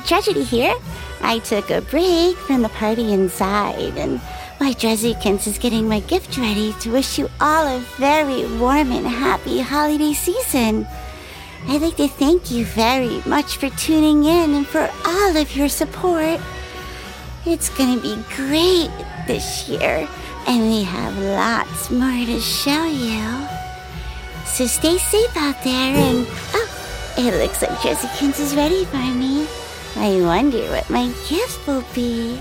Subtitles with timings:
[0.00, 0.74] Tragedy here.
[1.20, 4.20] I took a break from the party inside, and
[4.60, 9.06] my Drezzykins is getting my gift ready to wish you all a very warm and
[9.06, 10.86] happy holiday season.
[11.66, 15.68] I'd like to thank you very much for tuning in and for all of your
[15.68, 16.40] support.
[17.46, 18.90] It's gonna be great
[19.26, 20.08] this year,
[20.46, 23.48] and we have lots more to show you.
[24.46, 26.68] So stay safe out there, and oh,
[27.16, 29.46] it looks like Drezzykins is ready for me.
[29.96, 32.40] I wonder what my gift will be.